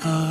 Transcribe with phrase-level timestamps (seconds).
[0.00, 0.06] up.
[0.06, 0.21] Uh,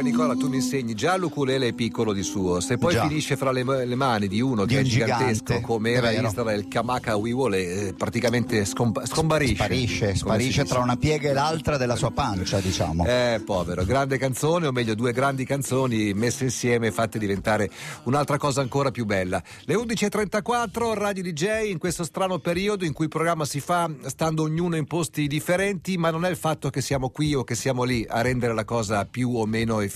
[0.00, 3.06] poi Nicola tu mi insegni già l'ukulele è piccolo di suo, se poi già.
[3.06, 6.68] finisce fra le, le, mani di uno di che è gigantesco gigante, come era Israel
[6.68, 9.54] Kamaka Wiwole eh, praticamente scompa- scomparisce.
[9.56, 13.04] Sparisce, sparisce tra una piega e l'altra della sua pancia diciamo.
[13.04, 17.68] Eh povero, grande canzone o meglio due grandi canzoni messe insieme fatte diventare
[18.04, 19.42] un'altra cosa ancora più bella.
[19.64, 24.44] Le 11.34 Radio DJ in questo strano periodo in cui il programma si fa stando
[24.44, 27.84] ognuno in posti differenti ma non è il fatto che siamo qui o che siamo
[27.84, 29.89] lì a rendere la cosa più o meno efficace,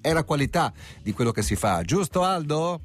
[0.00, 2.80] è la qualità di quello che si fa, giusto Aldo?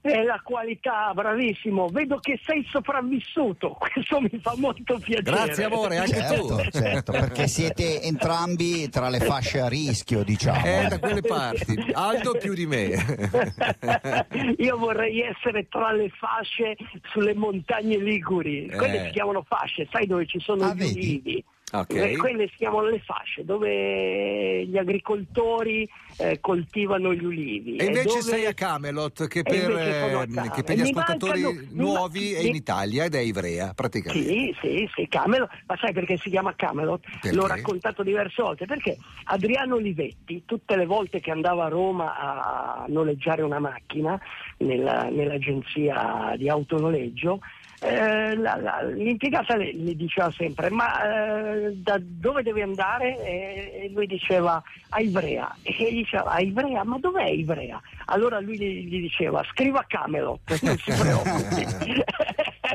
[0.00, 1.88] È la qualità, bravissimo.
[1.88, 5.22] Vedo che sei sopravvissuto, questo mi fa molto piacere.
[5.22, 6.70] Grazie amore, anche certo, tu.
[6.70, 10.64] Certo, perché siete entrambi tra le fasce a rischio, diciamo.
[10.64, 11.90] Eh, da quelle parti.
[11.92, 12.88] Aldo più di me.
[14.58, 16.76] Io vorrei essere tra le fasce
[17.10, 18.70] sulle montagne Liguri.
[18.70, 19.04] Quelle eh.
[19.06, 21.44] si chiamano fasce, sai dove ci sono ah, gli ulivi?
[21.70, 22.16] Okay.
[22.16, 27.76] Quelle si chiamano le fasce dove gli agricoltori eh, coltivano gli ulivi.
[27.76, 28.22] E invece dove...
[28.22, 33.04] sei a Camelot che per, eh, che per gli ascoltatori mancano, nuovi è in Italia
[33.04, 34.26] ed è Ivrea praticamente.
[34.26, 35.50] Sì, sì, sì, Camelot.
[35.66, 37.02] Ma sai perché si chiama Camelot?
[37.20, 37.36] Perché?
[37.36, 38.64] L'ho raccontato diverse volte.
[38.64, 44.18] Perché Adriano Olivetti, tutte le volte che andava a Roma a noleggiare una macchina
[44.58, 47.40] nella, nell'agenzia di autonoleggio,
[47.80, 53.16] eh, la, la, l'impiegata le, le, diceva sempre ma eh, da dove devi andare?
[53.24, 57.80] E, e, lui diceva a Ivrea e gli diceva a Ivrea ma dov'è Ivrea?
[58.06, 61.66] allora lui gli, gli diceva scriva Camelot non si preoccupi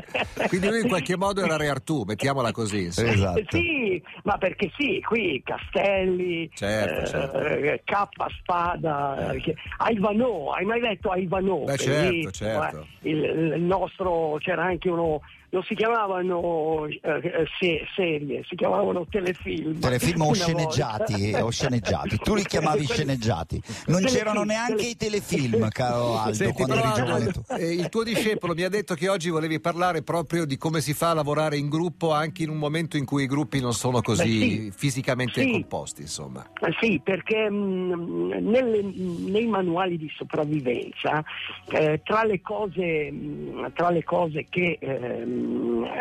[0.48, 2.86] Quindi lui in qualche modo era Re Artù, mettiamola così.
[2.86, 3.42] Esatto.
[3.48, 7.82] Sì, ma perché sì, qui Castelli, certo, eh, certo.
[7.84, 8.08] K
[8.40, 11.64] Spada, eh, Aivanò, hai mai letto Aivanò?
[11.64, 12.86] Beh, certo, certo.
[13.02, 15.20] Eh, il, il nostro, c'era anche uno
[15.54, 19.78] non si chiamavano eh, eh, se, serie, si chiamavano telefilm.
[19.78, 22.16] Telefilm o sceneggiati, o sceneggiati.
[22.16, 23.62] Tu li chiamavi sceneggiati.
[23.86, 24.90] Non telefilm, c'erano neanche tele...
[24.90, 27.42] i telefilm, caro Aldo, Senti, quando eri giovane tu.
[27.56, 30.92] Eh, il tuo discepolo mi ha detto che oggi volevi parlare proprio di come si
[30.92, 34.00] fa a lavorare in gruppo anche in un momento in cui i gruppi non sono
[34.00, 34.72] così Beh, sì.
[34.74, 35.52] fisicamente sì.
[35.52, 36.44] composti, insomma.
[36.60, 41.22] Eh, sì, perché mh, mm, nelle, nei manuali di sopravvivenza,
[41.70, 45.42] eh, tra, le cose, mh, mm, tra le cose che eh, eh,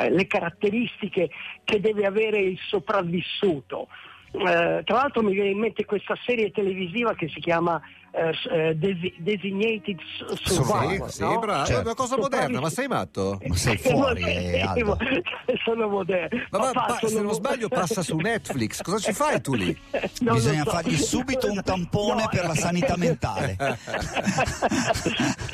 [0.09, 1.30] le caratteristiche
[1.64, 3.88] che deve avere il sopravvissuto.
[4.31, 7.80] Eh, tra l'altro mi viene in mente questa serie televisiva che si chiama
[8.13, 10.00] eh, eh Designated
[10.44, 11.12] Survivor.
[11.12, 11.40] Sì, no?
[11.40, 11.81] bravo, certo.
[11.81, 13.40] è una cosa moderna, ma sei matto?
[13.47, 14.63] Ma sei fuori, eh,
[15.66, 16.41] Sono moderno.
[16.51, 19.75] Ma, ma, ma se non sbaglio passa su Netflix, cosa ci fai tu lì?
[20.22, 20.69] Non Bisogna so.
[20.69, 22.29] fargli subito un tampone no.
[22.29, 23.57] per la sanità mentale.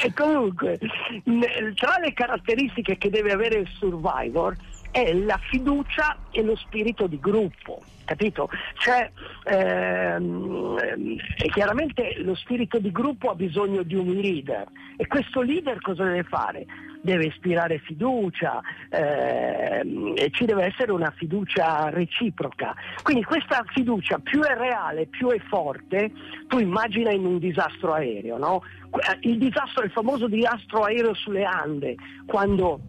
[0.03, 0.79] e comunque,
[1.75, 4.55] tra le caratteristiche che deve avere il Survivor
[4.91, 8.50] è la fiducia e lo spirito di gruppo capito?
[8.79, 9.11] Cioè,
[9.44, 11.16] ehm,
[11.51, 14.67] chiaramente lo spirito di gruppo ha bisogno di un leader
[14.97, 16.66] e questo leader cosa deve fare?
[17.01, 22.73] Deve ispirare fiducia ehm, e ci deve essere una fiducia reciproca.
[23.03, 26.11] Quindi questa fiducia più è reale, più è forte,
[26.47, 28.63] tu immagina in un disastro aereo, no?
[29.21, 31.95] Il disastro, il famoso disastro aereo sulle Ande,
[32.25, 32.81] quando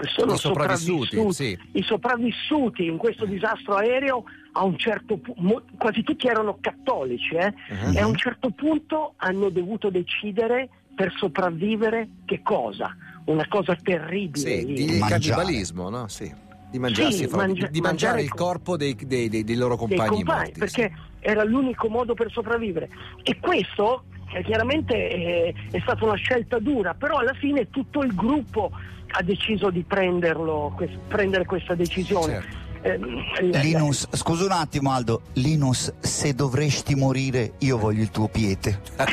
[0.00, 1.78] sono I sopravvissuti, sopravvissuti sì.
[1.78, 7.54] i sopravvissuti in questo disastro aereo a un certo punto, quasi tutti erano cattolici, eh?
[7.70, 7.96] uh-huh.
[7.96, 12.94] e a un certo punto hanno dovuto decidere per sopravvivere che cosa?
[13.24, 14.60] Una cosa terribile.
[14.60, 16.08] Sì, di cannibalismo, no?
[16.08, 16.32] Sì.
[16.70, 19.76] Di, mangiarsi sì, fra, mangia- di, mangiare, mangiare il corpo dei, dei, dei, dei loro
[19.76, 21.02] compagni, compagni morti, perché sì.
[21.20, 22.88] era l'unico modo per sopravvivere.
[23.22, 24.04] E questo
[24.40, 28.70] chiaramente è, è, stata una scelta dura, però alla fine tutto il gruppo
[29.14, 30.74] ha deciso di prenderlo,
[31.08, 32.32] prendere questa decisione.
[32.40, 32.61] Certo.
[32.82, 33.22] Ehm,
[33.52, 38.28] Linus, scusa un attimo Aldo, Linus, se dovresti morire io voglio il tuo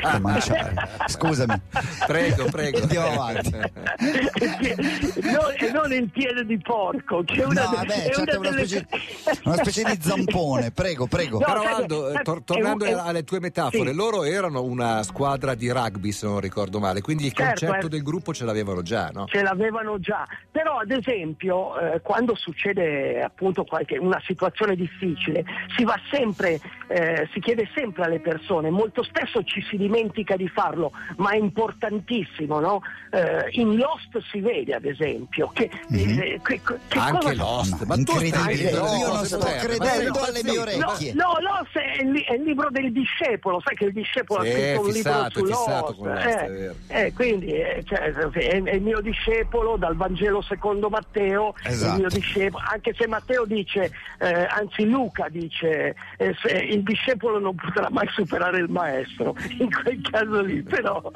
[0.10, 0.74] per mangiare.
[1.08, 1.62] Scusami.
[2.06, 2.82] Prego, prego.
[2.82, 3.52] Andiamo avanti.
[5.22, 8.50] no, e non il piede di porco, che è una, no, vabbè, è certo una,
[8.50, 8.68] delle...
[8.68, 8.88] specie,
[9.46, 11.40] una, specie, di zampone, prego, prego.
[11.40, 13.96] No, Però Aldo, eh, tor- tornando è, alle tue metafore, sì.
[13.96, 17.90] loro erano una squadra di rugby se non ricordo male, quindi il certo, concetto eh,
[17.90, 19.26] del gruppo ce l'avevano già, no?
[19.28, 25.44] Ce l'avevano già, però ad esempio eh, quando succede appunto appunto qualche, una situazione difficile,
[25.76, 30.48] si va sempre, eh, si chiede sempre alle persone, molto spesso ci si dimentica di
[30.48, 32.82] farlo, ma è importantissimo, no?
[33.12, 36.20] eh, in Lost si vede ad esempio che, mm-hmm.
[36.20, 37.36] eh, che, che anche cosa...
[37.36, 41.14] Lost, ma, ma tu stai io non sto credendo alle mie orecchie.
[41.14, 44.50] No, no, Lost è il, è il, libro del discepolo, sai che il discepolo sì,
[44.50, 48.82] ha scritto un fissato, libro su Lost, eh, eh, quindi eh, cioè, è, è, il
[48.82, 51.94] mio discepolo dal Vangelo secondo Matteo, esatto.
[51.94, 55.96] il mio discepolo, anche se Matteo dice, eh, anzi Luca dice,
[56.70, 61.12] il discepolo non potrà mai superare il maestro, in quel caso lì, però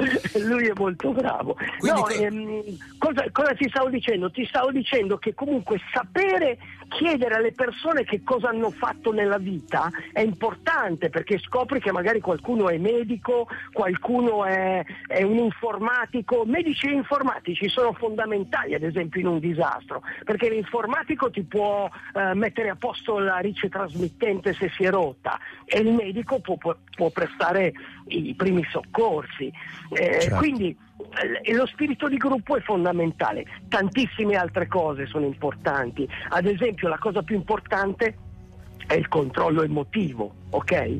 [0.45, 1.55] lui è molto bravo.
[1.77, 4.31] Quindi no, que- ehm, cosa, cosa ti stavo dicendo?
[4.31, 6.57] Ti stavo dicendo che comunque sapere
[6.89, 12.19] chiedere alle persone che cosa hanno fatto nella vita è importante perché scopri che magari
[12.19, 16.43] qualcuno è medico, qualcuno è, è un informatico.
[16.45, 22.21] Medici e informatici sono fondamentali ad esempio in un disastro perché l'informatico ti può eh,
[22.33, 26.75] mettere a posto la rice trasmittente se si è rotta e il medico può, può,
[26.95, 27.73] può prestare
[28.07, 29.51] i primi soccorsi.
[29.91, 30.37] Eh, certo.
[30.37, 30.75] Quindi
[31.45, 36.97] eh, lo spirito di gruppo è fondamentale, tantissime altre cose sono importanti, ad esempio la
[36.97, 38.15] cosa più importante
[38.87, 40.97] è il controllo emotivo, ok?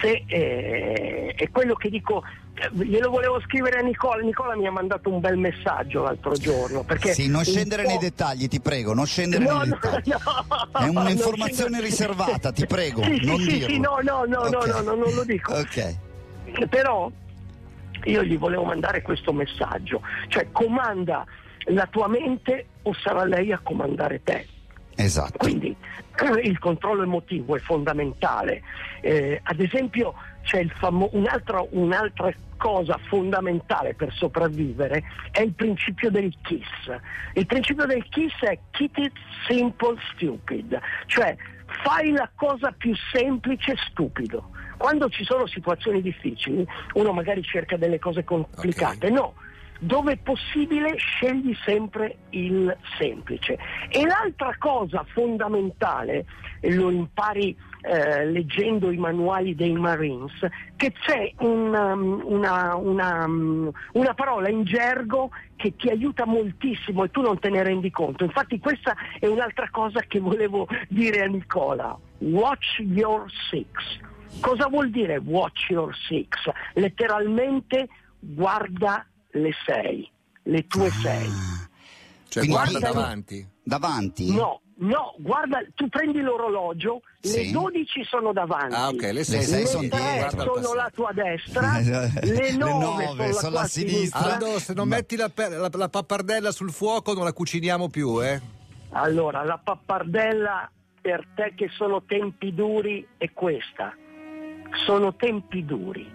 [0.00, 4.70] Se, eh, è quello che dico, eh, glielo volevo scrivere a Nicola, Nicola mi ha
[4.70, 6.82] mandato un bel messaggio l'altro giorno.
[6.82, 10.10] Perché sì, non scendere nei dettagli, ti prego, non scendere no, nei no, dettagli.
[10.10, 13.68] No, è un'informazione riservata, ti prego, sì, non sì, dirlo.
[13.68, 14.70] Sì, no, no, no, okay.
[14.70, 15.54] no, no, non lo dico.
[15.54, 15.96] Ok.
[16.68, 17.10] Però
[18.04, 21.24] io gli volevo mandare questo messaggio, cioè comanda
[21.66, 24.46] la tua mente o sarà lei a comandare te.
[24.98, 25.38] Esatto.
[25.38, 25.74] Quindi
[26.42, 28.62] il controllo emotivo è fondamentale.
[29.00, 36.34] Eh, ad esempio c'è famo- un'altra, un'altra cosa fondamentale per sopravvivere è il principio del
[36.42, 36.98] KISS.
[37.34, 39.12] Il principio del KISS è keep it
[39.46, 41.36] simple stupid, cioè
[41.84, 44.50] fai la cosa più semplice stupido.
[44.76, 49.10] Quando ci sono situazioni difficili, uno magari cerca delle cose complicate, okay.
[49.12, 49.34] no.
[49.78, 53.58] Dove è possibile scegli sempre il semplice.
[53.90, 56.24] E l'altra cosa fondamentale,
[56.62, 60.32] lo impari eh, leggendo i manuali dei Marines,
[60.76, 67.04] che c'è un, um, una, una, um, una, parola in gergo che ti aiuta moltissimo
[67.04, 68.24] e tu non te ne rendi conto.
[68.24, 71.96] Infatti questa è un'altra cosa che volevo dire a Nicola.
[72.18, 73.68] Watch your six.
[74.40, 76.28] Cosa vuol dire watch your six?
[76.74, 77.88] Letteralmente
[78.18, 80.10] guarda le sei,
[80.44, 80.90] le tue ah.
[80.90, 81.30] sei.
[82.28, 83.46] Cioè guarda davanti.
[83.62, 84.34] Davanti?
[84.34, 87.46] No, no, guarda, tu prendi l'orologio, sì.
[87.46, 88.74] le 12 sono davanti.
[88.74, 89.88] Ah, ok, le 6 le sono,
[90.60, 94.34] sono la tua destra, le 9 sono, sono la, la sinistra.
[94.34, 94.96] Aldo, se non Ma...
[94.96, 98.40] metti la, la, la pappardella sul fuoco non la cuciniamo più, eh?
[98.90, 100.70] Allora, la pappardella
[101.00, 103.94] per te che sono tempi duri è questa
[104.84, 106.06] sono tempi duri,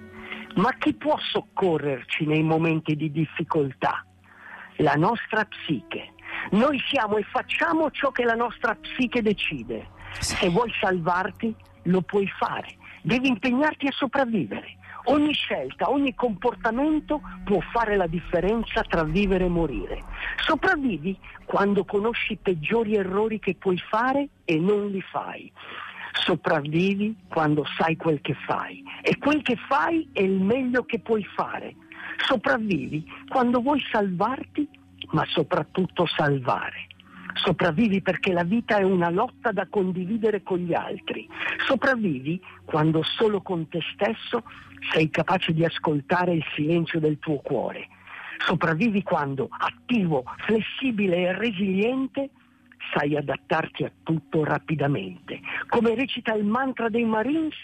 [0.56, 4.06] ma chi può soccorrerci nei momenti di difficoltà?
[4.78, 6.14] La nostra psiche.
[6.52, 9.88] Noi siamo e facciamo ciò che la nostra psiche decide.
[10.20, 12.76] Se vuoi salvarti, lo puoi fare.
[13.02, 14.78] Devi impegnarti a sopravvivere.
[15.06, 20.04] Ogni scelta, ogni comportamento può fare la differenza tra vivere e morire.
[20.38, 25.52] Sopravvivi quando conosci i peggiori errori che puoi fare e non li fai
[26.14, 31.24] sopravvivi quando sai quel che fai e quel che fai è il meglio che puoi
[31.24, 31.76] fare.
[32.26, 34.68] Sopravvivi quando vuoi salvarti,
[35.12, 36.88] ma soprattutto salvare.
[37.34, 41.28] Sopravvivi perché la vita è una lotta da condividere con gli altri.
[41.66, 44.44] Sopravvivi quando solo con te stesso
[44.92, 47.88] sei capace di ascoltare il silenzio del tuo cuore.
[48.46, 52.30] Sopravvivi quando, attivo, flessibile e resiliente,
[52.92, 55.40] sai adattarti a tutto rapidamente.
[55.68, 57.56] Come recita il mantra dei Marines,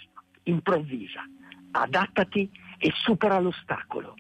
[0.43, 1.21] improvvisa,
[1.71, 4.15] adattati e supera l'ostacolo.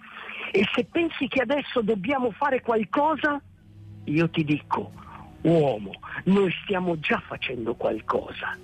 [0.51, 3.41] E se pensi che adesso dobbiamo fare qualcosa,
[4.05, 4.91] io ti dico,
[5.41, 5.91] uomo,
[6.25, 8.57] noi stiamo già facendo qualcosa.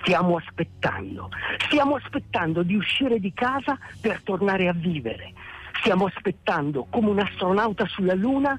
[0.00, 5.32] Stiamo aspettando, stiamo aspettando di uscire di casa per tornare a vivere.
[5.80, 8.58] Stiamo aspettando come un astronauta sulla Luna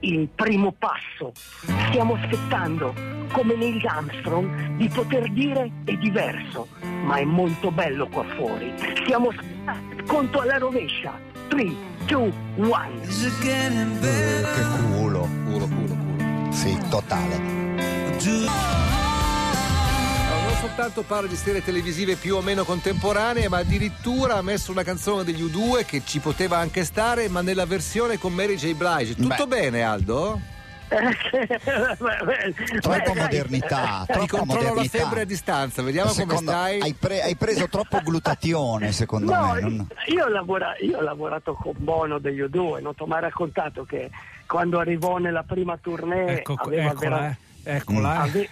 [0.00, 1.32] il primo passo.
[1.88, 2.94] Stiamo aspettando,
[3.32, 6.68] come Neil Armstrong, di poter dire è diverso,
[7.04, 8.72] ma è molto bello qua fuori.
[9.02, 11.18] Stiamo aspettando, conto alla rovescia.
[11.48, 11.72] 3,
[12.06, 12.90] 2, 1.
[14.54, 15.28] Che culo.
[15.44, 16.52] Culo, culo, culo.
[16.52, 18.95] Sì, totale
[20.66, 25.22] soltanto parla di serie televisive più o meno contemporanee, ma addirittura ha messo una canzone
[25.22, 28.74] degli U2 che ci poteva anche stare, ma nella versione con Mary J.
[28.74, 29.14] Blige.
[29.14, 29.60] Tutto Beh.
[29.60, 30.40] bene, Aldo?
[32.80, 34.98] troppa modernità, Ti troppa controllo la modernità.
[34.98, 36.80] febbre a distanza, vediamo come Secondo- stai.
[36.80, 39.60] Hai, pre- hai preso troppo glutatione, secondo No, me.
[39.60, 43.20] non- io, ho lavora- io ho lavorato con Bono degli U2, non ti ho mai
[43.20, 44.10] raccontato che
[44.46, 47.76] quando arrivò nella prima tournée Ecco, aveva, eccola, vera- eh.
[47.76, 48.14] eccola.
[48.14, 48.18] eh.
[48.28, 48.48] ave-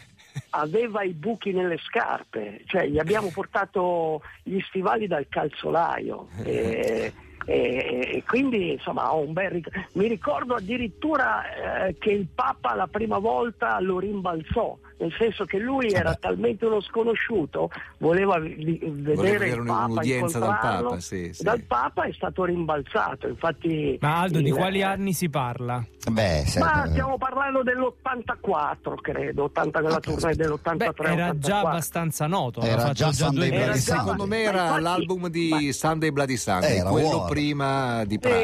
[0.50, 6.28] aveva i buchi nelle scarpe, cioè gli abbiamo portato gli stivali dal calzolaio.
[6.44, 7.12] E,
[7.46, 12.74] e- e quindi insomma ho un bel ric- mi ricordo addirittura eh, che il Papa
[12.74, 16.18] la prima volta lo rimbalzò nel senso che lui era Vabbè.
[16.20, 20.88] talmente uno sconosciuto voleva vi- vedere vedere il Papa un'udienza dal incontrarlo.
[20.90, 21.42] Papa, sì, sì.
[21.42, 25.84] dal Papa è stato rimbalzato infatti Ma Aldo, di il- quali anni si parla?
[26.10, 31.68] Beh, ma stiamo parlando dell'84 credo 80 della Ah, tournée Beh, dell'83 era già 84.
[31.68, 32.60] abbastanza noto.
[32.60, 33.78] Era già Sunday due Bloody.
[33.78, 33.98] Sunday.
[34.04, 37.30] Secondo me era infatti- l'album di ma- Sunday Bloody Sunday, Era quello War.
[37.30, 38.36] prima di Pride.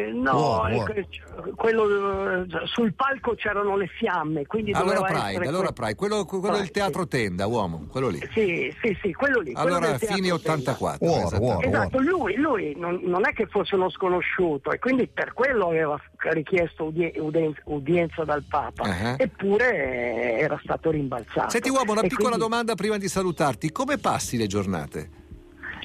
[0.21, 0.91] no, War, War.
[0.93, 1.07] que-
[1.55, 6.47] quello, eh, sul palco c'erano le fiamme, quindi allora Pride, essere allora Pride, quello, quello
[6.47, 8.19] del Pride, teatro tenda, uomo, quello lì.
[8.33, 9.53] Sì, sì, sì, quello lì.
[9.53, 10.49] quello Allora del teatro fine Tenda.
[10.49, 11.07] 84.
[11.07, 11.39] War.
[11.39, 11.65] War.
[11.65, 15.99] Esatto, lui, lui non, non è che fosse uno sconosciuto e quindi per quello aveva
[16.31, 19.15] richiesto udie- uden- udienza dal Papa, Ah.
[19.17, 19.73] eppure
[20.37, 21.49] eh, era stato rimbalzato.
[21.49, 23.71] Senti uomo, una E piccola quindi domanda prima di salutarti.
[23.71, 25.09] Come passi le giornate?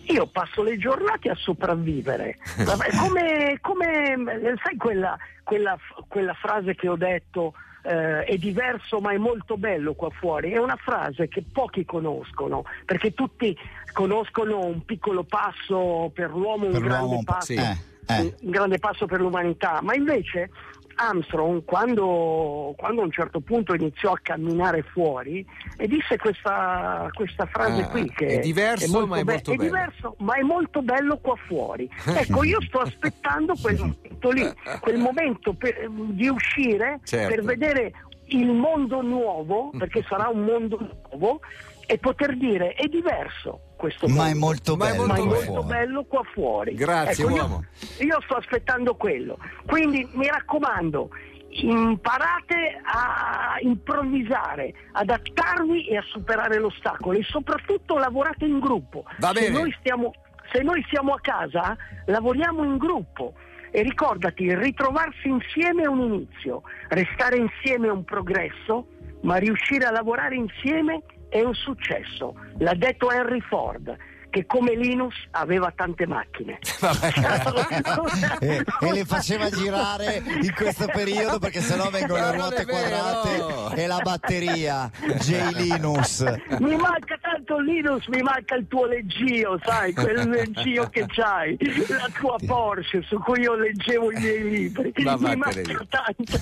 [0.04, 2.36] Io passo le giornate a sopravvivere.
[3.00, 4.14] Come, come-
[4.62, 5.76] sai quella, quella-
[6.08, 7.54] quella frase che ho detto?
[7.86, 10.50] eh, è diverso ma è molto bello qua fuori.
[10.50, 13.56] È una frase che pochi conoscono, perché tutti
[13.92, 17.58] conoscono un piccolo passo per l'uomo, un Per grande l'uomo un po', passo, sì.
[17.58, 17.76] Eh,
[18.08, 18.34] eh.
[18.42, 20.50] un grande passo per l'umanità, ma invece
[20.96, 25.44] Armstrong quando, quando a un certo punto iniziò a camminare fuori
[25.76, 29.56] e disse questa, questa frase Ah, qui che è diverso, ma è be- molto è
[29.56, 29.68] bello.
[29.70, 34.98] diverso ma è molto bello qua fuori ecco io sto aspettando quel momento lì quel
[34.98, 37.34] momento per- di uscire Certo.
[37.34, 37.92] per vedere
[38.28, 40.78] il mondo nuovo perché sarà un mondo
[41.10, 41.40] nuovo
[41.86, 45.06] e poter dire è diverso questo mondo Ma è molto Ma è bello.
[45.06, 45.66] ma è molto fuori.
[45.66, 46.74] bello qua fuori.
[46.74, 47.64] Grazie, Ecco, io- uomo.
[48.00, 49.36] Io, sto aspettando quello.
[49.66, 51.10] Quindi mi raccomando,
[51.50, 59.04] imparate a improvvisare, adattarvi e a superare l'ostacolo e soprattutto lavorate in gruppo.
[59.18, 59.58] Va se, bene.
[59.58, 60.12] Noi stiamo,
[60.52, 63.34] se noi siamo a casa, lavoriamo in gruppo.
[63.76, 68.86] E ricordati, ritrovarsi insieme è un inizio, restare insieme è un progresso,
[69.20, 72.34] ma riuscire a lavorare insieme è un successo.
[72.56, 73.94] L'ha detto Henry Ford,
[74.36, 76.58] che come Linus aveva tante macchine.
[78.38, 83.86] e, e le faceva girare in questo periodo perché sennò vengono le ruote quadrate e
[83.86, 84.90] la batteria
[85.20, 86.22] J Linus
[86.58, 91.56] mi manca tanto Linus, mi manca il tuo leggio, sai, quel leggio che c'hai,
[91.88, 94.92] la tua Porsche su cui io leggevo i miei libri.
[94.98, 96.40] Ma mi manca tanto.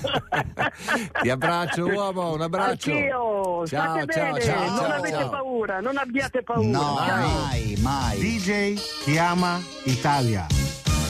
[1.21, 2.91] Ti abbraccio uomo, un abbraccio.
[2.91, 5.29] Anch'io, Ciao, state ciao, bene, ciao, non ciao, avete ciao.
[5.29, 6.67] paura, non abbiate paura.
[6.67, 8.73] no mai mai DJ
[9.03, 10.64] chiama Italia.